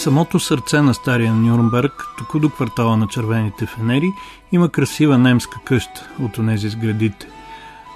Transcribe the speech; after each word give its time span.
Самото 0.00 0.40
сърце 0.40 0.80
на 0.80 0.94
стария 0.94 1.34
Нюрнберг, 1.34 2.06
току 2.18 2.38
до 2.38 2.50
квартала 2.50 2.96
на 2.96 3.08
червените 3.08 3.66
фенери, 3.66 4.12
има 4.52 4.68
красива 4.68 5.18
немска 5.18 5.60
къща 5.64 6.08
от 6.22 6.38
онези 6.38 6.68
с 6.68 6.76
градите. 6.76 7.28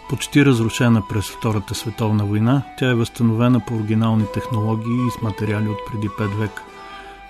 Почти 0.08 0.44
разрушена 0.44 1.02
през 1.08 1.30
Втората 1.30 1.74
световна 1.74 2.24
война, 2.24 2.62
тя 2.78 2.90
е 2.90 2.94
възстановена 2.94 3.60
по 3.60 3.74
оригинални 3.74 4.24
технологии 4.34 5.06
и 5.08 5.10
с 5.10 5.22
материали 5.22 5.68
от 5.68 5.78
преди 5.92 6.08
5 6.08 6.38
века. 6.38 6.62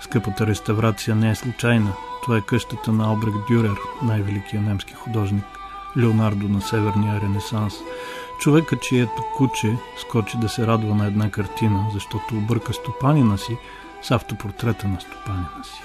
Скъпата 0.01 0.47
реставрация 0.47 1.17
не 1.17 1.31
е 1.31 1.35
случайна. 1.35 1.93
Това 2.23 2.37
е 2.37 2.41
къщата 2.41 2.93
на 2.93 3.07
Албрек 3.07 3.35
Дюрер, 3.49 3.77
най-великия 4.03 4.63
немски 4.63 4.95
художник, 4.95 5.45
Леонардо 5.99 6.49
на 6.49 6.61
Северния 6.61 7.21
ренесанс. 7.21 7.75
Човека, 8.39 8.77
чието 8.77 9.23
куче 9.37 9.77
скочи 10.01 10.37
да 10.39 10.49
се 10.49 10.67
радва 10.67 10.95
на 10.95 11.07
една 11.07 11.31
картина, 11.31 11.87
защото 11.93 12.35
обърка 12.35 12.73
стопанина 12.73 13.39
си, 13.39 13.57
с 14.05 14.11
автопортрета 14.11 14.89
на 14.89 15.01
стопанина 15.01 15.49
си. 15.65 15.83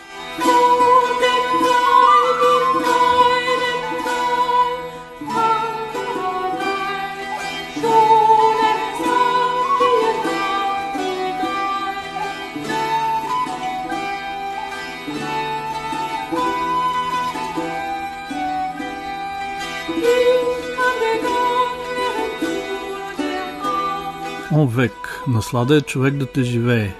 О, 24.52 24.66
век, 24.68 25.22
наслада 25.28 25.76
е 25.76 25.82
човек 25.82 26.14
да 26.14 26.26
те 26.26 26.44
живее, 26.44 26.94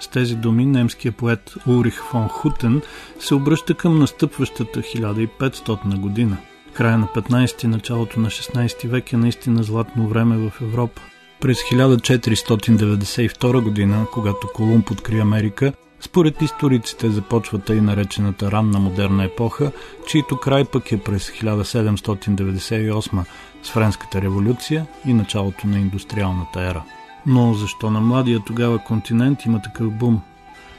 с 0.00 0.08
тези 0.08 0.34
думи 0.34 0.66
немския 0.66 1.12
поет 1.12 1.54
Урих 1.66 2.02
фон 2.02 2.28
Хутен 2.28 2.82
се 3.20 3.34
обръща 3.34 3.74
към 3.74 3.98
настъпващата 3.98 4.80
1500 4.80 5.96
година. 5.96 6.36
Края 6.74 6.98
на 6.98 7.06
15 7.06 7.64
началото 7.64 8.20
на 8.20 8.28
16 8.28 8.88
век 8.88 9.12
е 9.12 9.16
наистина 9.16 9.62
златно 9.62 10.08
време 10.08 10.36
в 10.36 10.52
Европа. 10.62 11.02
През 11.40 11.58
1492 11.58 13.60
година, 13.60 14.06
когато 14.12 14.48
Колумб 14.54 14.90
откри 14.90 15.20
Америка, 15.20 15.72
според 16.00 16.42
историците 16.42 17.10
започвата 17.10 17.74
и 17.74 17.80
наречената 17.80 18.52
ранна 18.52 18.78
модерна 18.78 19.24
епоха, 19.24 19.72
чието 20.06 20.36
край 20.36 20.64
пък 20.64 20.92
е 20.92 20.98
през 20.98 21.30
1798 21.30 23.24
с 23.62 23.70
Френската 23.70 24.22
революция 24.22 24.86
и 25.06 25.14
началото 25.14 25.66
на 25.66 25.78
индустриалната 25.78 26.60
ера. 26.60 26.82
Но 27.26 27.54
защо 27.54 27.90
на 27.90 28.00
младия 28.00 28.40
тогава 28.46 28.78
континент 28.78 29.44
има 29.44 29.62
такъв 29.62 29.90
бум? 29.90 30.20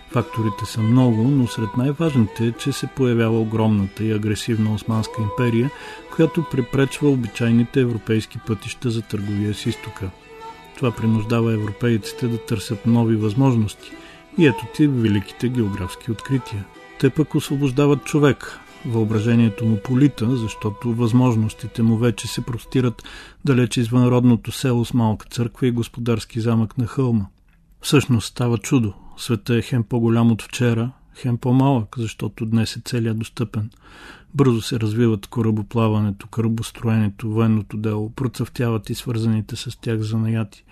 Факторите 0.09 0.65
са 0.65 0.81
много, 0.81 1.23
но 1.23 1.47
сред 1.47 1.69
най-важните 1.77 2.45
е, 2.45 2.51
че 2.51 2.71
се 2.71 2.87
появява 2.87 3.39
огромната 3.39 4.03
и 4.03 4.11
агресивна 4.11 4.73
Османска 4.73 5.21
империя, 5.21 5.71
която 6.15 6.45
препречва 6.51 7.09
обичайните 7.09 7.79
европейски 7.79 8.37
пътища 8.47 8.89
за 8.89 9.01
търговия 9.01 9.53
с 9.53 9.65
изтока. 9.65 10.09
Това 10.77 10.91
принуждава 10.91 11.53
европейците 11.53 12.27
да 12.27 12.37
търсят 12.37 12.85
нови 12.85 13.15
възможности. 13.15 13.91
И 14.37 14.47
ето 14.47 14.65
ти 14.75 14.87
великите 14.87 15.49
географски 15.49 16.11
открития. 16.11 16.65
Те 16.99 17.09
пък 17.09 17.35
освобождават 17.35 18.03
човек, 18.03 18.59
въображението 18.85 19.65
му 19.65 19.77
полита, 19.83 20.35
защото 20.35 20.93
възможностите 20.93 21.83
му 21.83 21.97
вече 21.97 22.27
се 22.27 22.41
простират 22.41 23.03
далеч 23.45 23.77
извън 23.77 24.07
родното 24.07 24.51
село 24.51 24.85
с 24.85 24.93
малка 24.93 25.27
църква 25.29 25.67
и 25.67 25.71
господарски 25.71 26.39
замък 26.39 26.77
на 26.77 26.87
хълма. 26.87 27.25
Всъщност 27.81 28.27
става 28.27 28.57
чудо. 28.57 28.93
Света 29.17 29.55
е 29.55 29.61
хем 29.61 29.83
по-голям 29.83 30.31
от 30.31 30.41
вчера, 30.41 30.91
хем 31.15 31.37
по-малък, 31.37 31.95
защото 31.97 32.45
днес 32.45 32.75
е 32.75 32.81
целият 32.85 33.19
достъпен. 33.19 33.69
Бързо 34.35 34.61
се 34.61 34.79
развиват 34.79 35.27
корабоплаването, 35.27 36.27
корабостроенето, 36.27 37.29
военното 37.29 37.77
дело, 37.77 38.09
процъфтяват 38.09 38.89
и 38.89 38.95
свързаните 38.95 39.55
с 39.55 39.77
тях 39.81 39.99
занаяти. 39.99 40.63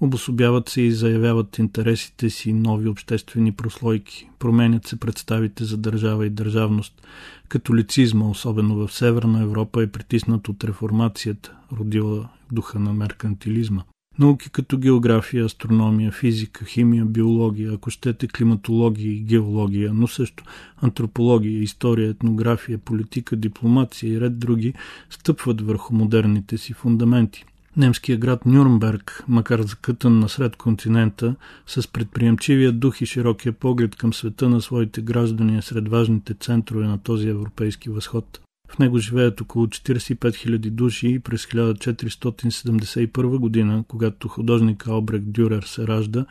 Обособяват 0.00 0.68
се 0.68 0.80
и 0.80 0.92
заявяват 0.92 1.58
интересите 1.58 2.30
си 2.30 2.52
нови 2.52 2.88
обществени 2.88 3.52
прослойки. 3.52 4.28
Променят 4.38 4.86
се 4.86 5.00
представите 5.00 5.64
за 5.64 5.76
държава 5.76 6.26
и 6.26 6.30
държавност. 6.30 7.06
Католицизма, 7.48 8.28
особено 8.28 8.74
в 8.74 8.92
Северна 8.92 9.42
Европа, 9.42 9.82
е 9.82 9.86
притиснат 9.86 10.48
от 10.48 10.64
реформацията, 10.64 11.56
родила 11.72 12.28
духа 12.52 12.78
на 12.78 12.92
меркантилизма. 12.92 13.82
Науки 14.18 14.50
като 14.50 14.78
география, 14.78 15.44
астрономия, 15.44 16.12
физика, 16.12 16.64
химия, 16.64 17.04
биология, 17.04 17.72
ако 17.72 17.90
щете 17.90 18.28
климатология 18.28 19.12
и 19.12 19.20
геология, 19.20 19.92
но 19.94 20.06
също 20.06 20.44
антропология, 20.82 21.62
история, 21.62 22.10
етнография, 22.10 22.78
политика, 22.78 23.36
дипломация 23.36 24.12
и 24.12 24.20
ред 24.20 24.38
други 24.38 24.74
стъпват 25.10 25.60
върху 25.60 25.94
модерните 25.94 26.58
си 26.58 26.72
фундаменти– 26.72 27.44
Немският 27.76 28.20
град 28.20 28.46
Нюрнберг, 28.46 29.24
макар 29.28 29.62
закътан 29.62 30.18
насред 30.18 30.56
континента, 30.56 31.34
с 31.66 31.88
предприемчивия 31.88 32.72
дух 32.72 33.00
и 33.00 33.06
широкия 33.06 33.52
поглед 33.52 33.96
към 33.96 34.14
света 34.14 34.48
на 34.48 34.60
своите 34.60 35.00
граждани 35.00 35.58
е 35.58 35.62
сред 35.62 35.88
важните 35.88 36.34
центрове 36.34 36.86
на 36.86 36.98
този 36.98 37.28
европейски 37.28 37.90
възход. 37.90 38.40
В 38.68 38.78
него 38.78 38.98
живеят 38.98 39.40
около 39.40 39.66
45 39.66 40.16
000 40.16 40.70
души 40.70 41.08
и 41.08 41.18
през 41.18 41.46
1471 41.46 43.38
година, 43.38 43.84
когато 43.88 44.28
художник 44.28 44.86
Албрек 44.86 45.22
Дюрер 45.22 45.62
се 45.62 45.86
ражда, 45.86 46.26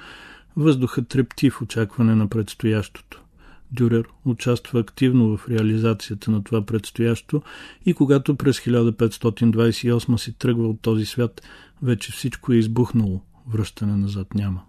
въздухът 0.58 1.08
трепти 1.08 1.50
в 1.50 1.62
очакване 1.62 2.16
на 2.16 2.28
предстоящото. 2.28 3.22
Дюрер 3.72 4.06
участва 4.26 4.80
активно 4.80 5.38
в 5.38 5.50
реализацията 5.50 6.32
на 6.32 6.44
това 6.44 6.66
предстоящо 6.66 7.42
и 7.86 7.94
когато 7.94 8.36
през 8.36 8.60
1528 8.60 10.18
си 10.18 10.34
тръгва 10.34 10.68
от 10.70 10.82
този 10.82 11.06
свят, 11.06 11.42
вече 11.82 12.12
всичко 12.12 12.54
е 12.54 12.58
избухнало, 12.58 13.22
връщане 13.48 13.98
назад 13.98 14.28
няма. 14.34 14.62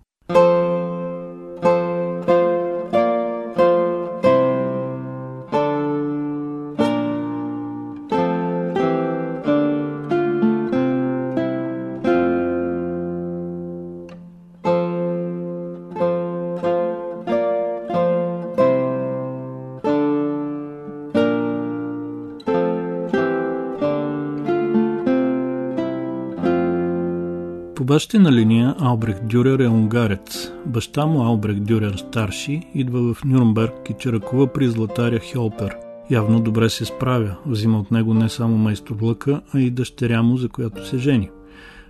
Бащина 27.97 28.33
линия 28.33 28.75
Албрех 28.81 29.21
Дюрер 29.23 29.59
е 29.59 29.69
унгарец. 29.69 30.53
Баща 30.67 31.07
му 31.07 31.23
Албрех 31.23 31.57
Дюрер 31.57 31.95
старши 31.97 32.63
идва 32.75 33.15
в 33.15 33.25
Нюрнберг 33.25 33.91
и 33.91 33.95
чаракува 33.99 34.47
при 34.47 34.69
златаря 34.69 35.19
Хелпер. 35.19 35.77
Явно 36.11 36.41
добре 36.41 36.71
се 36.71 36.85
справя, 36.85 37.37
взима 37.47 37.79
от 37.81 37.91
него 37.91 38.15
не 38.15 38.29
само 38.29 38.57
майсторлъка, 38.57 39.41
а 39.55 39.61
и 39.61 39.71
дъщеря 39.71 40.23
му, 40.23 40.37
за 40.37 40.49
която 40.49 40.89
се 40.89 40.99
жени. 40.99 41.31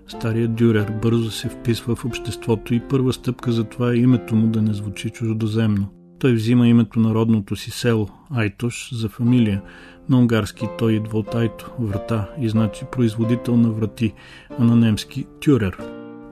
Старият 0.08 0.54
Дюрер 0.54 0.92
бързо 1.02 1.30
се 1.30 1.48
вписва 1.48 1.96
в 1.96 2.04
обществото 2.04 2.74
и 2.74 2.80
първа 2.80 3.12
стъпка 3.12 3.52
за 3.52 3.64
това 3.64 3.92
е 3.92 3.96
името 3.96 4.34
му 4.34 4.46
да 4.46 4.62
не 4.62 4.72
звучи 4.72 5.10
чуждоземно. 5.10 5.86
Той 6.18 6.34
взима 6.34 6.68
името 6.68 7.00
на 7.00 7.14
родното 7.14 7.56
си 7.56 7.70
село, 7.70 8.08
Айтош, 8.30 8.90
за 8.92 9.08
фамилия. 9.08 9.62
На 10.08 10.18
унгарски 10.18 10.68
той 10.78 10.92
идва 10.92 11.18
от 11.18 11.34
Айто, 11.34 11.70
врата, 11.80 12.28
и 12.40 12.48
значи 12.48 12.84
производител 12.92 13.56
на 13.56 13.70
врати, 13.70 14.12
а 14.58 14.64
на 14.64 14.76
немски 14.76 15.26
Тюрер. 15.40 15.78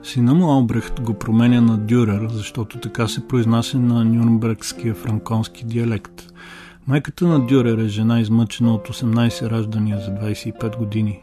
Сина 0.03 0.35
му 0.35 0.51
Албрехт 0.51 1.01
го 1.01 1.15
променя 1.15 1.61
на 1.61 1.79
Дюрер, 1.79 2.29
защото 2.31 2.79
така 2.79 3.09
се 3.09 3.29
произнася 3.29 3.79
на 3.79 4.05
нюрнбергския 4.05 4.95
франконски 4.95 5.65
диалект. 5.65 6.33
Майката 6.87 7.27
на 7.27 7.47
Дюрер 7.47 7.79
е 7.79 7.89
жена 7.89 8.21
измъчена 8.21 8.75
от 8.75 8.89
18 8.89 9.51
раждания 9.51 10.01
за 10.01 10.11
25 10.11 10.79
години. 10.79 11.21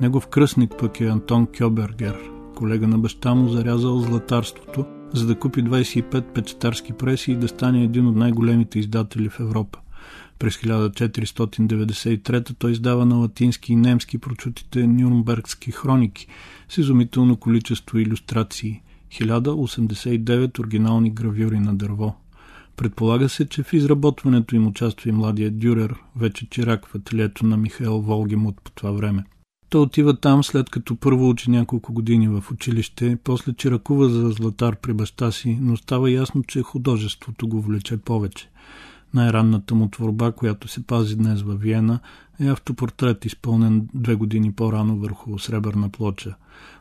Негов 0.00 0.26
кръстник 0.26 0.74
пък 0.78 1.00
е 1.00 1.04
Антон 1.06 1.46
Кьобергер, 1.58 2.18
колега 2.56 2.88
на 2.88 2.98
баща 2.98 3.34
му 3.34 3.48
зарязал 3.48 3.98
златарството, 3.98 4.84
за 5.14 5.26
да 5.26 5.38
купи 5.38 5.64
25 5.64 6.22
печатарски 6.32 6.92
преси 6.92 7.32
и 7.32 7.36
да 7.36 7.48
стане 7.48 7.84
един 7.84 8.06
от 8.06 8.16
най-големите 8.16 8.78
издатели 8.78 9.28
в 9.28 9.40
Европа. 9.40 9.78
През 10.38 10.56
1493 10.56 12.54
той 12.58 12.72
издава 12.72 13.06
на 13.06 13.16
латински 13.16 13.72
и 13.72 13.76
немски 13.76 14.18
прочутите 14.18 14.86
Нюрнбергски 14.86 15.70
хроники 15.70 16.26
с 16.68 16.78
изумително 16.78 17.36
количество 17.36 17.98
иллюстрации– 17.98 18.82
1089 19.10 20.58
оригинални 20.58 21.10
гравюри 21.10 21.60
на 21.60 21.74
дърво. 21.74 22.16
Предполага 22.76 23.28
се, 23.28 23.48
че 23.48 23.62
в 23.62 23.72
изработването 23.72 24.56
им 24.56 24.66
участва 24.66 25.10
и 25.10 25.12
младия 25.12 25.50
Дюрер, 25.50 25.94
вече 26.16 26.48
чирак 26.50 26.86
в 26.86 26.94
ателието 26.94 27.46
на 27.46 27.56
Михаил 27.56 28.00
Волгемот 28.00 28.60
по 28.64 28.70
това 28.70 28.90
време. 28.90 29.24
Той 29.68 29.80
отива 29.80 30.16
там, 30.16 30.44
след 30.44 30.70
като 30.70 30.96
първо 30.96 31.28
учи 31.28 31.50
няколко 31.50 31.92
години 31.92 32.28
в 32.28 32.44
училище, 32.52 33.18
после 33.24 33.52
чиракува 33.52 34.08
за 34.08 34.30
златар 34.30 34.76
при 34.76 34.92
баща 34.92 35.32
си, 35.32 35.58
но 35.60 35.76
става 35.76 36.10
ясно, 36.10 36.42
че 36.42 36.62
художеството 36.62 37.48
го 37.48 37.60
влече 37.60 37.96
повече. 37.96 38.48
Най-ранната 39.14 39.74
му 39.74 39.88
творба, 39.88 40.32
която 40.32 40.68
се 40.68 40.86
пази 40.86 41.16
днес 41.16 41.42
във 41.42 41.60
Виена, 41.60 41.98
е 42.40 42.46
автопортрет, 42.46 43.24
изпълнен 43.24 43.88
две 43.94 44.14
години 44.14 44.52
по-рано 44.52 44.96
върху 44.96 45.38
сребърна 45.38 45.88
плоча. 45.88 46.34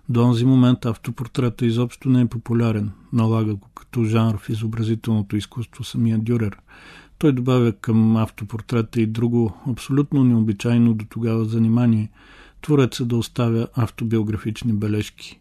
До 0.09 0.21
този 0.21 0.45
момент 0.45 0.85
автопортрета 0.85 1.65
изобщо 1.65 2.09
не 2.09 2.21
е 2.21 2.25
популярен. 2.25 2.91
Налага 3.13 3.55
го 3.55 3.67
като 3.75 4.03
жанр 4.03 4.37
в 4.37 4.49
изобразителното 4.49 5.35
изкуство 5.35 5.83
самия 5.83 6.19
Дюрер. 6.19 6.57
Той 7.17 7.31
добавя 7.31 7.71
към 7.71 8.17
автопортрета 8.17 9.01
и 9.01 9.05
друго 9.05 9.57
абсолютно 9.69 10.23
необичайно 10.23 10.93
до 10.93 11.05
тогава 11.09 11.45
занимание– 11.45 12.09
твореца 12.65 13.05
да 13.05 13.17
оставя 13.17 13.67
автобиографични 13.75 14.73
бележки. 14.73 15.39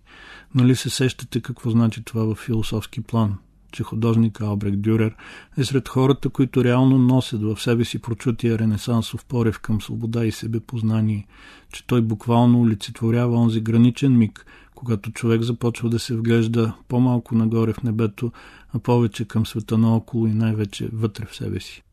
Нали 0.54 0.76
се 0.76 0.90
сещате 0.90 1.40
какво 1.40 1.70
значи 1.70 2.02
това 2.02 2.24
в 2.24 2.34
философски 2.34 3.00
план? 3.00 3.36
че 3.72 3.82
художник 3.82 4.40
Албрек 4.40 4.76
Дюрер 4.76 5.16
е 5.58 5.64
сред 5.64 5.88
хората, 5.88 6.28
които 6.28 6.64
реално 6.64 6.98
носят 6.98 7.42
в 7.42 7.60
себе 7.60 7.84
си 7.84 7.98
прочутия 7.98 8.58
ренесансов 8.58 9.24
порев 9.24 9.58
към 9.60 9.80
свобода 9.80 10.24
и 10.24 10.32
себепознание, 10.32 11.26
че 11.72 11.86
той 11.86 12.02
буквално 12.02 12.60
олицетворява 12.60 13.36
онзи 13.36 13.60
граничен 13.60 14.18
миг, 14.18 14.46
когато 14.74 15.12
човек 15.12 15.42
започва 15.42 15.88
да 15.88 15.98
се 15.98 16.16
вглежда 16.16 16.72
по-малко 16.88 17.34
нагоре 17.34 17.72
в 17.72 17.82
небето, 17.82 18.32
а 18.72 18.78
повече 18.78 19.24
към 19.24 19.46
света 19.46 19.78
наоколо 19.78 20.26
и 20.26 20.34
най-вече 20.34 20.88
вътре 20.92 21.26
в 21.26 21.36
себе 21.36 21.60
си. 21.60 21.83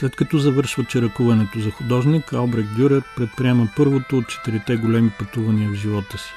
След 0.00 0.16
като 0.16 0.38
завършва 0.38 0.84
черакуването 0.84 1.60
за 1.60 1.70
художник, 1.70 2.32
Албрек 2.32 2.66
Дюрер 2.66 3.02
предприема 3.16 3.68
първото 3.76 4.18
от 4.18 4.28
четирите 4.28 4.76
големи 4.76 5.10
пътувания 5.18 5.70
в 5.70 5.74
живота 5.74 6.18
си. 6.18 6.32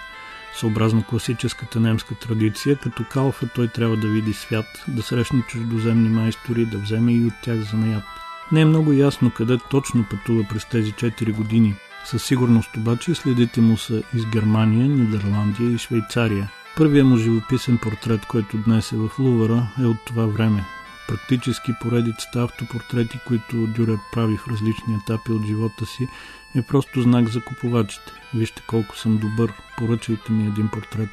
Съобразно 0.60 1.04
класическата 1.04 1.80
немска 1.80 2.16
традиция, 2.16 2.76
като 2.76 3.04
калфа 3.12 3.48
той 3.56 3.68
трябва 3.68 3.98
да 3.98 4.08
види 4.08 4.34
свят, 4.34 4.66
да 4.88 5.02
срещне 5.02 5.44
чуждоземни 5.48 6.10
майстори, 6.10 6.66
да 6.66 6.78
вземе 6.78 7.14
и 7.14 7.26
от 7.26 7.34
тях 7.44 7.60
занаят. 7.60 8.04
Не 8.52 8.62
е 8.62 8.66
много 8.66 8.94
ясно 8.94 9.32
къде 9.32 9.58
точно 9.70 10.06
пътува 10.10 10.46
през 10.50 10.66
тези 10.66 10.94
4 10.94 11.34
години. 11.34 11.76
Със 12.06 12.24
сигурност 12.24 12.78
обаче 12.78 13.16
следите 13.16 13.62
му 13.62 13.78
са 13.78 14.04
из 14.16 14.26
Германия, 14.26 14.88
Нидерландия 14.88 15.72
и 15.72 15.78
Швейцария. 15.78 16.52
Първият 16.78 17.08
му 17.08 17.18
живописен 17.18 17.78
портрет, 17.78 18.26
който 18.26 18.58
днес 18.58 18.92
е 18.92 18.96
в 18.96 19.10
Лувъра, 19.20 19.68
е 19.82 19.86
от 19.86 19.98
това 20.06 20.26
време 20.26 20.64
практически 21.08 21.74
поредицата 21.82 22.44
автопортрети, 22.44 23.20
които 23.28 23.68
Дюрер 23.68 23.98
прави 24.14 24.38
в 24.38 24.48
различни 24.48 24.96
етапи 24.96 25.32
от 25.32 25.46
живота 25.46 25.86
си, 25.86 26.08
е 26.56 26.62
просто 26.62 27.02
знак 27.02 27.30
за 27.30 27.42
купувачите. 27.42 28.12
Вижте 28.34 28.62
колко 28.68 28.98
съм 28.98 29.18
добър, 29.18 29.54
поръчайте 29.78 30.32
ми 30.32 30.48
един 30.48 30.68
портрет. 30.68 31.10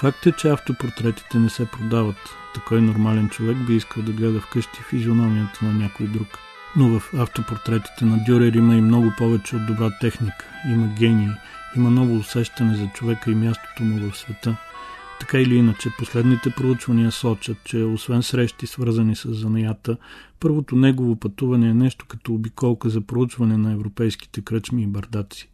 Факт 0.00 0.26
е, 0.26 0.32
че 0.32 0.48
автопортретите 0.48 1.38
не 1.38 1.50
се 1.50 1.66
продават. 1.66 2.36
Такой 2.54 2.82
нормален 2.82 3.28
човек 3.28 3.56
би 3.56 3.76
искал 3.76 4.02
да 4.02 4.12
гледа 4.12 4.40
вкъщи 4.40 4.82
физиономията 4.82 5.64
на 5.64 5.72
някой 5.72 6.06
друг. 6.06 6.38
Но 6.76 6.98
в 6.98 7.14
автопортретите 7.14 8.04
на 8.04 8.24
Дюрер 8.26 8.52
има 8.52 8.74
и 8.74 8.80
много 8.80 9.12
повече 9.18 9.56
от 9.56 9.66
добра 9.66 9.90
техника. 10.00 10.44
Има 10.68 10.86
гении, 10.86 11.30
има 11.76 11.90
ново 11.90 12.16
усещане 12.16 12.74
за 12.74 12.86
човека 12.86 13.30
и 13.30 13.34
мястото 13.34 13.82
му 13.82 14.10
в 14.10 14.18
света– 14.18 14.56
така 15.20 15.38
или 15.38 15.56
иначе, 15.56 15.90
последните 15.98 16.50
проучвания 16.50 17.12
сочат, 17.12 17.56
че 17.64 17.84
освен 17.84 18.22
срещи 18.22 18.66
свързани 18.66 19.16
с 19.16 19.34
занаята, 19.34 19.96
първото 20.40 20.76
негово 20.76 21.16
пътуване 21.16 21.68
е 21.68 21.74
нещо 21.74 22.04
като 22.08 22.34
обиколка 22.34 22.90
за 22.90 23.00
проучване 23.00 23.56
на 23.56 23.72
европейските 23.72 24.40
кръчми 24.40 24.82
и 24.82 24.86
бардаци. 24.86 25.50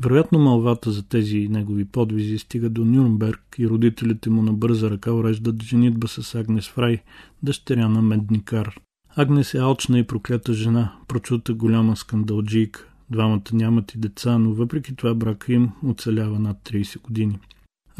Вероятно 0.00 0.38
малвата 0.38 0.90
за 0.90 1.02
тези 1.02 1.48
негови 1.48 1.84
подвизи 1.84 2.38
стига 2.38 2.68
до 2.68 2.84
Нюрнберг 2.84 3.54
и 3.58 3.68
родителите 3.68 4.30
му 4.30 4.42
на 4.42 4.52
бърза 4.52 4.90
ръка 4.90 5.12
уреждат 5.12 5.62
женитба 5.62 6.08
с 6.08 6.34
Агнес 6.34 6.68
Фрай, 6.68 6.98
дъщеря 7.42 7.88
на 7.88 8.02
медникар. 8.02 8.80
Агнес 9.16 9.54
е 9.54 9.58
алчна 9.58 9.98
и 9.98 10.06
проклята 10.06 10.54
жена, 10.54 10.92
прочута 11.08 11.54
голяма 11.54 11.96
скандалджийка. 11.96 12.88
Двамата 13.10 13.42
нямат 13.52 13.94
и 13.94 13.98
деца, 13.98 14.38
но 14.38 14.52
въпреки 14.52 14.96
това 14.96 15.14
брака 15.14 15.52
им 15.52 15.70
оцелява 15.86 16.38
над 16.38 16.56
30 16.64 17.02
години. 17.02 17.38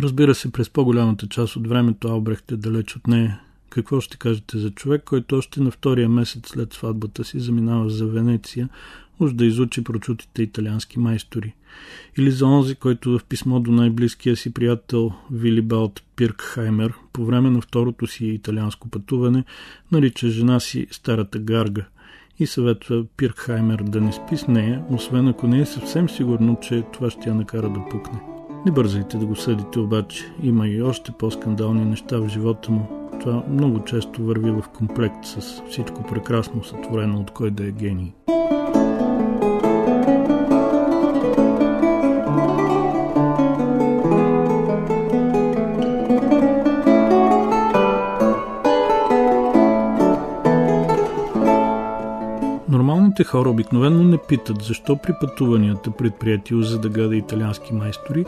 Разбира 0.02 0.34
се, 0.34 0.52
през 0.52 0.70
по-голямата 0.70 1.28
част 1.28 1.56
от 1.56 1.66
времето 1.66 2.08
Албрехт 2.08 2.52
е 2.52 2.56
далеч 2.56 2.96
от 2.96 3.06
нея. 3.06 3.40
Какво 3.70 4.00
ще 4.00 4.16
кажете 4.16 4.58
за 4.58 4.70
човек, 4.70 5.02
който 5.04 5.36
още 5.36 5.60
на 5.60 5.70
втория 5.70 6.08
месец 6.08 6.48
след 6.48 6.72
сватбата 6.72 7.24
си 7.24 7.40
заминава 7.40 7.90
за 7.90 8.06
Венеция, 8.06 8.68
уж 9.20 9.32
да 9.32 9.46
изучи 9.46 9.84
прочутите 9.84 10.42
италиански 10.42 10.98
майстори? 10.98 11.54
Или 12.18 12.30
за 12.30 12.46
онзи, 12.46 12.74
който 12.74 13.18
в 13.18 13.24
писмо 13.24 13.60
до 13.60 13.72
най-близкия 13.72 14.36
си 14.36 14.54
приятел 14.54 15.12
Вилибалт 15.30 16.02
Пиркхаймер 16.16 16.92
по 17.12 17.24
време 17.24 17.50
на 17.50 17.60
второто 17.60 18.06
си 18.06 18.26
италианско 18.26 18.88
пътуване 18.88 19.44
нарича 19.92 20.28
жена 20.28 20.60
си 20.60 20.86
старата 20.90 21.38
гарга 21.38 21.84
и 22.38 22.46
съветва 22.46 23.04
Пиркхаймер 23.16 23.82
да 23.82 24.00
не 24.00 24.12
спи 24.12 24.36
с 24.36 24.48
нея, 24.48 24.84
освен 24.90 25.28
ако 25.28 25.46
не 25.46 25.60
е 25.60 25.66
съвсем 25.66 26.08
сигурно, 26.08 26.58
че 26.62 26.84
това 26.92 27.10
ще 27.10 27.28
я 27.28 27.34
накара 27.34 27.68
да 27.68 27.88
пукне. 27.90 28.31
Не 28.66 28.72
бързайте 28.72 29.16
да 29.16 29.26
го 29.26 29.36
съдите 29.36 29.80
обаче. 29.80 30.32
Има 30.42 30.68
и 30.68 30.82
още 30.82 31.12
по-скандални 31.12 31.84
неща 31.84 32.18
в 32.18 32.28
живота 32.28 32.70
му. 32.70 32.86
Това 33.20 33.42
много 33.48 33.84
често 33.84 34.22
върви 34.22 34.50
в 34.50 34.64
комплект 34.76 35.24
с 35.24 35.62
всичко 35.70 36.02
прекрасно 36.02 36.64
сътворено 36.64 37.20
от 37.20 37.30
кой 37.30 37.50
да 37.50 37.68
е 37.68 37.70
гений. 37.70 38.12
Нормалните 53.22 53.38
хора 53.38 53.50
обикновено 53.50 54.02
не 54.02 54.18
питат 54.18 54.62
защо 54.62 54.96
при 54.96 55.12
пътуванията 55.20 55.90
предприятия 55.90 56.62
за 56.62 56.78
да 56.78 56.88
гада 56.88 57.16
италиански 57.16 57.74
майстори, 57.74 58.24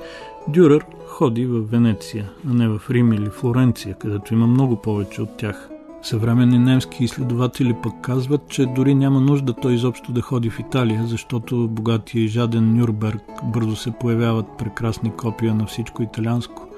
Дюрер 0.49 0.85
ходи 1.07 1.47
в 1.47 1.61
Венеция, 1.71 2.31
а 2.51 2.55
не 2.55 2.69
в 2.69 2.81
Рим 2.91 3.13
или 3.13 3.31
Флоренция, 3.31 3.95
където 3.95 4.35
има 4.35 4.47
много 4.47 4.77
повече 4.77 5.23
от 5.23 5.37
тях. 5.37 5.71
Съвременни 6.03 6.59
немски 6.59 7.05
изследователи 7.05 7.75
пък 7.83 7.93
казват, 8.03 8.49
че 8.49 8.67
дори 8.67 8.95
няма 8.95 9.21
нужда 9.21 9.53
той 9.53 9.75
изобщо 9.75 10.13
да 10.13 10.21
ходи 10.21 10.51
в 10.51 10.59
Италия, 10.61 11.07
защото 11.07 11.69
богатия 11.69 12.25
и 12.25 12.29
жаден 12.29 12.75
Нюрберг 12.75 13.23
бързо 13.45 13.77
се 13.77 13.91
появяват 14.01 14.47
прекрасни 14.59 15.11
копия 15.11 15.55
на 15.55 15.67
всичко 15.67 16.03
италианско. 16.03 16.69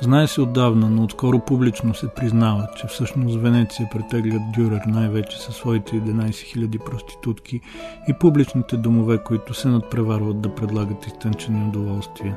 Знае 0.00 0.26
се 0.26 0.40
отдавна, 0.40 0.90
но 0.90 1.02
отскоро 1.02 1.38
публично 1.38 1.94
се 1.94 2.08
признава, 2.08 2.68
че 2.76 2.86
всъщност 2.86 3.40
Венеция 3.40 3.88
претеглят 3.92 4.42
Дюрер 4.54 4.80
най-вече 4.86 5.42
със 5.42 5.56
своите 5.56 5.92
11 5.92 6.28
000 6.28 6.84
проститутки 6.84 7.60
и 8.08 8.14
публичните 8.20 8.76
домове, 8.76 9.18
които 9.24 9.54
се 9.54 9.68
надпреварват 9.68 10.40
да 10.40 10.54
предлагат 10.54 11.06
изтънчени 11.06 11.68
удоволствия. 11.68 12.36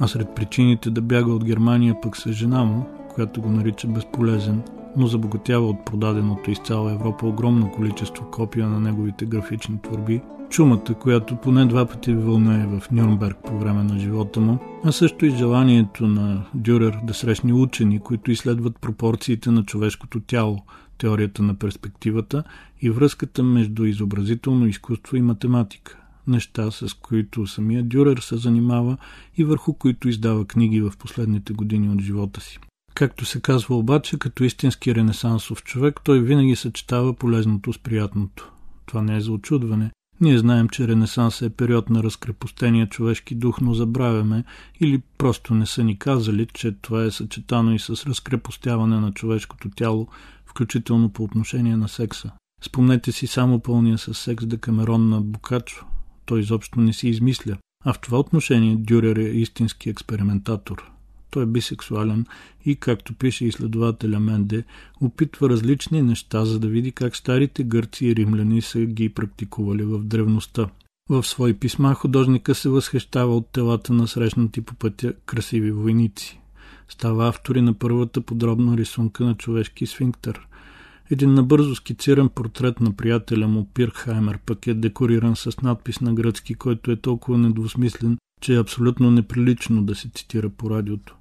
А 0.00 0.08
сред 0.08 0.34
причините 0.34 0.90
да 0.90 1.00
бяга 1.00 1.32
от 1.32 1.44
Германия 1.44 2.00
пък 2.02 2.16
са 2.16 2.32
жена 2.32 2.64
му, 2.64 2.86
която 3.14 3.42
го 3.42 3.50
нарича 3.50 3.88
безполезен, 3.88 4.62
но 4.96 5.06
забогатява 5.06 5.68
от 5.68 5.84
продаденото 5.84 6.50
из 6.50 6.58
цяла 6.58 6.92
Европа 6.92 7.26
огромно 7.26 7.70
количество 7.70 8.24
копия 8.30 8.68
на 8.68 8.80
неговите 8.80 9.24
графични 9.24 9.78
творби– 9.82 10.20
чумата, 10.50 10.94
която 11.00 11.36
поне 11.36 11.66
два 11.66 11.86
пъти 11.86 12.14
вълнее 12.14 12.66
в 12.66 12.90
Нюрнберг 12.90 13.36
по 13.46 13.58
време 13.58 13.82
на 13.82 13.98
живота 13.98 14.40
му, 14.40 14.58
а 14.84 14.92
също 14.92 15.26
и 15.26 15.30
желанието 15.30 16.06
на 16.06 16.44
Дюрер 16.54 16.98
да 17.04 17.14
срещне 17.14 17.52
учени, 17.52 17.98
които 17.98 18.30
изследват 18.30 18.78
пропорциите 18.80 19.50
на 19.50 19.64
човешкото 19.64 20.20
тяло, 20.20 20.58
теорията 20.98 21.42
на 21.42 21.54
перспективата 21.54 22.44
и 22.80 22.90
връзката 22.90 23.42
между 23.42 23.84
изобразително 23.84 24.66
изкуство 24.66 25.16
и 25.16 25.22
математика. 25.22 25.96
неща, 26.26 26.70
с 26.70 26.94
които 26.94 27.46
самия 27.46 27.82
Дюрер 27.82 28.18
се 28.18 28.36
занимава 28.36 28.96
и 29.36 29.44
върху 29.44 29.74
които 29.74 30.08
издава 30.08 30.44
книги 30.44 30.80
в 30.80 30.92
последните 30.98 31.52
години 31.52 31.88
от 31.88 32.00
живота 32.00 32.40
си. 32.40 32.58
Както 33.00 33.24
се 33.24 33.40
казва 33.40 33.76
обаче, 33.76 34.18
като 34.18 34.44
истински 34.44 34.94
ренесансов 34.94 35.62
човек, 35.62 36.00
той 36.04 36.20
винаги 36.20 36.56
съчетава 36.56 37.14
полезното 37.14 37.72
с 37.72 37.78
приятното. 37.78 38.52
Това 38.86 39.02
не 39.02 39.16
е 39.16 39.20
за 39.20 39.32
очудване. 39.32 39.90
Ние 40.20 40.38
знаем, 40.38 40.68
че 40.68 40.88
Ренесанс 40.88 41.42
е 41.42 41.50
период 41.50 41.90
на 41.90 42.02
разкрепостения 42.02 42.88
човешки 42.88 43.34
дух, 43.34 43.60
но 43.60 43.74
забравяме 43.74 44.44
или 44.80 45.02
просто 45.18 45.54
не 45.54 45.66
са 45.66 45.84
ни 45.84 45.98
казали, 45.98 46.46
че 46.52 46.72
това 46.72 47.04
е 47.04 47.10
съчетано 47.10 47.74
и 47.74 47.78
с 47.78 48.06
разкрепостяване 48.06 49.00
на 49.00 49.12
човешкото 49.12 49.70
тяло, 49.70 50.08
включително 50.46 51.08
по 51.08 51.24
отношение 51.24 51.76
на 51.76 51.88
секса. 51.88 52.30
Спомнете 52.62 53.12
си 53.12 53.26
само 53.26 53.60
пълния 53.60 53.98
с 53.98 54.14
секс 54.14 54.46
Декамерон 54.46 55.08
на 55.08 55.20
Букачо. 55.20 55.84
Той 56.26 56.40
изобщо 56.40 56.80
не 56.80 56.92
си 56.92 57.08
измисля. 57.08 57.56
А 57.84 57.92
в 57.92 58.00
това 58.00 58.18
отношение 58.18 58.76
Дюрер 58.76 59.16
е 59.16 59.22
истински 59.22 59.90
експериментатор. 59.90 60.90
Той 61.30 61.42
е 61.42 61.46
бисексуален 61.46 62.26
и, 62.64 62.76
както 62.76 63.14
пише 63.14 63.44
изследователя 63.44 64.20
Менде, 64.20 64.64
опитва 65.00 65.48
различни 65.48 66.02
неща, 66.02 66.44
за 66.44 66.58
да 66.58 66.68
види 66.68 66.92
как 66.92 67.16
старите 67.16 67.64
гърци 67.64 68.06
и 68.06 68.16
римляни 68.16 68.62
са 68.62 68.80
ги 68.80 69.08
практикували 69.08 69.82
в 69.82 69.98
древността. 69.98 70.68
В 71.08 71.26
свои 71.26 71.54
писма 71.54 71.94
художника 71.94 72.54
се 72.54 72.68
възхищава 72.68 73.36
от 73.36 73.46
телата 73.52 73.92
на 73.92 74.08
срещнати 74.08 74.60
по 74.60 74.74
пътя 74.74 75.12
красиви 75.26 75.72
войници. 75.72 76.40
Става 76.88 77.28
автори 77.28 77.62
на 77.62 77.74
първата 77.74 78.20
подробна 78.20 78.76
рисунка 78.76 79.24
на 79.24 79.34
човешки 79.34 79.86
сфинктер. 79.86 80.46
Един 81.10 81.34
набързо 81.34 81.74
скициран 81.74 82.28
портрет 82.28 82.80
на 82.80 82.92
приятеля 82.92 83.48
му 83.48 83.68
Пирхаймер 83.74 84.38
пък 84.46 84.66
е 84.66 84.74
декориран 84.74 85.36
с 85.36 85.62
надпис 85.62 86.00
на 86.00 86.14
гръцки, 86.14 86.54
който 86.54 86.90
е 86.90 86.96
толкова 86.96 87.38
недвусмислен, 87.38 88.18
че 88.40 88.54
е 88.54 88.60
абсолютно 88.60 89.10
неприлично 89.10 89.82
да 89.82 89.94
се 89.94 90.10
цитира 90.14 90.48
по 90.48 90.70
радиото. 90.70 91.16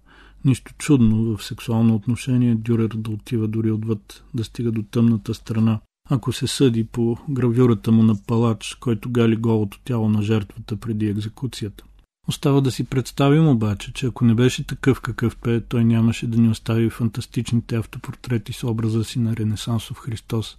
Нищо 0.45 0.73
чудно 0.77 1.37
в 1.37 1.43
сексуално 1.43 1.95
отношение 1.95 2.55
Дюрер 2.55 2.87
да 2.87 3.11
отива 3.11 3.47
дори 3.47 3.71
отвъд, 3.71 4.23
да 4.33 4.43
стига 4.43 4.71
до 4.71 4.83
тъмната 4.83 5.33
страна. 5.33 5.79
Ако 6.09 6.33
се 6.33 6.47
съди 6.47 6.83
по 6.83 7.17
гравюрата 7.29 7.91
му 7.91 8.03
на 8.03 8.15
палач, 8.27 8.77
който 8.79 9.09
гали 9.09 9.35
голото 9.35 9.79
тяло 9.83 10.09
на 10.09 10.21
жертвата 10.21 10.75
преди 10.75 11.07
екзекуцията. 11.07 11.83
Остава 12.27 12.61
да 12.61 12.71
си 12.71 12.83
представим 12.83 13.47
обаче, 13.47 13.93
че 13.93 14.05
ако 14.05 14.25
не 14.25 14.35
беше 14.35 14.67
такъв 14.67 15.01
какъв 15.01 15.37
е, 15.47 15.61
той 15.61 15.85
нямаше 15.85 16.27
да 16.27 16.37
ни 16.37 16.49
остави 16.49 16.89
фантастичните 16.89 17.75
автопортрети 17.75 18.53
с 18.53 18.63
образа 18.63 19.03
си 19.03 19.19
на 19.19 19.35
Ренесансов 19.35 19.97
Христос. 19.97 20.57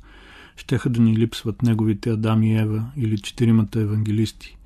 Щеха 0.56 0.90
да 0.90 1.00
ни 1.00 1.16
липсват 1.16 1.62
неговите 1.62 2.10
Адам 2.10 2.42
и 2.42 2.58
Ева 2.58 2.84
или 2.96 3.18
четиримата 3.18 3.80
евангелисти 3.80 4.56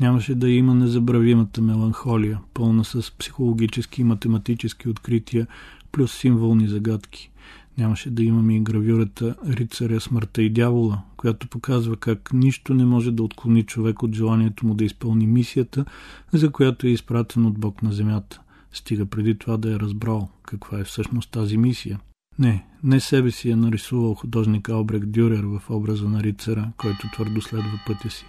нямаше 0.00 0.34
да 0.34 0.50
има 0.50 0.74
незабравимата 0.74 1.62
меланхолия, 1.62 2.40
пълна 2.54 2.84
с 2.84 3.12
психологически 3.18 4.00
и 4.00 4.04
математически 4.04 4.88
открития, 4.88 5.46
плюс 5.92 6.12
символни 6.12 6.68
загадки. 6.68 7.30
Нямаше 7.78 8.10
да 8.10 8.22
имаме 8.22 8.56
и 8.56 8.60
гравюрата 8.60 9.34
Рицаря 9.48 10.00
смъртта 10.00 10.42
и 10.42 10.50
дявола, 10.50 11.02
която 11.16 11.48
показва 11.48 11.96
как 11.96 12.30
нищо 12.32 12.74
не 12.74 12.84
може 12.84 13.10
да 13.10 13.22
отклони 13.22 13.62
човек 13.62 14.02
от 14.02 14.14
желанието 14.14 14.66
му 14.66 14.74
да 14.74 14.84
изпълни 14.84 15.26
мисията, 15.26 15.84
за 16.32 16.50
която 16.50 16.86
е 16.86 16.90
изпратен 16.90 17.46
от 17.46 17.58
Бог 17.58 17.82
на 17.82 17.92
земята. 17.92 18.40
Стига 18.72 19.06
преди 19.06 19.38
това 19.38 19.56
да 19.56 19.74
е 19.74 19.80
разбрал 19.80 20.28
каква 20.42 20.78
е 20.78 20.84
всъщност 20.84 21.30
тази 21.30 21.56
мисия. 21.56 22.00
Не, 22.38 22.66
не 22.84 23.00
себе 23.00 23.30
си 23.30 23.50
е 23.50 23.56
нарисувал 23.56 24.14
художник 24.14 24.68
Албрек 24.68 25.06
Дюрер 25.06 25.44
в 25.44 25.62
образа 25.70 26.08
на 26.08 26.22
рицара, 26.22 26.72
който 26.76 27.10
твърдо 27.12 27.42
следва 27.42 27.80
пътя 27.86 28.10
си 28.10 28.26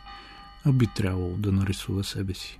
а 0.65 0.71
би 0.71 0.87
трябвало 0.95 1.35
да 1.37 1.51
нарисува 1.51 2.03
себе 2.03 2.33
си. 2.33 2.59